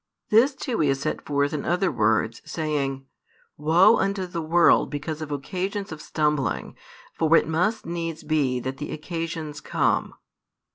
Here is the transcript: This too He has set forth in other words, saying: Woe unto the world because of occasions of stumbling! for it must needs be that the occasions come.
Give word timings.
This 0.31 0.55
too 0.55 0.79
He 0.79 0.87
has 0.87 0.99
set 1.01 1.21
forth 1.21 1.53
in 1.53 1.63
other 1.63 1.91
words, 1.91 2.41
saying: 2.43 3.05
Woe 3.55 3.97
unto 3.97 4.25
the 4.25 4.41
world 4.41 4.89
because 4.89 5.21
of 5.21 5.31
occasions 5.31 5.91
of 5.91 6.01
stumbling! 6.01 6.75
for 7.13 7.37
it 7.37 7.47
must 7.47 7.85
needs 7.85 8.23
be 8.23 8.59
that 8.61 8.77
the 8.77 8.93
occasions 8.93 9.61
come. 9.61 10.15